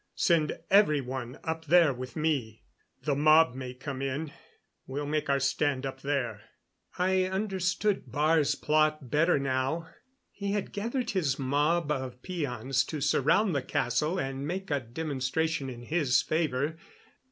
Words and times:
Send 0.15 0.57
every 0.71 0.99
one 0.99 1.37
up 1.43 1.65
there 1.65 1.93
with 1.93 2.15
me. 2.15 2.63
The 3.03 3.13
mob 3.13 3.53
may 3.53 3.75
come 3.75 4.01
in. 4.01 4.33
We'll 4.87 5.05
make 5.05 5.29
our 5.29 5.39
stand 5.39 5.85
up 5.85 6.01
there." 6.01 6.41
I 6.97 7.25
understood 7.25 8.07
Baar's 8.11 8.55
plot 8.55 9.11
better 9.11 9.37
now. 9.37 9.89
He 10.31 10.53
had 10.53 10.73
gathered 10.73 11.11
his 11.11 11.37
mob 11.37 11.91
of 11.91 12.19
peons 12.23 12.83
to 12.85 12.99
surround 12.99 13.53
the 13.55 13.61
castle 13.61 14.17
and 14.17 14.47
make 14.47 14.71
a 14.71 14.79
demonstration 14.79 15.69
in 15.69 15.83
his 15.83 16.23
favor. 16.23 16.79